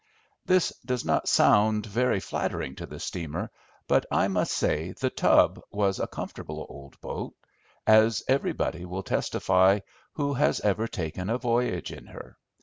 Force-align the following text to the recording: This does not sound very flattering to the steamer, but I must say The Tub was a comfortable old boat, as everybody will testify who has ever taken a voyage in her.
This 0.47 0.69
does 0.83 1.05
not 1.05 1.29
sound 1.29 1.85
very 1.85 2.19
flattering 2.19 2.73
to 2.77 2.87
the 2.87 2.99
steamer, 2.99 3.51
but 3.87 4.03
I 4.09 4.27
must 4.29 4.51
say 4.51 4.93
The 4.93 5.11
Tub 5.11 5.59
was 5.69 5.99
a 5.99 6.07
comfortable 6.07 6.65
old 6.69 6.99
boat, 7.01 7.35
as 7.85 8.23
everybody 8.27 8.83
will 8.83 9.03
testify 9.03 9.81
who 10.13 10.33
has 10.33 10.59
ever 10.61 10.87
taken 10.87 11.29
a 11.29 11.37
voyage 11.37 11.91
in 11.91 12.07
her. 12.07 12.35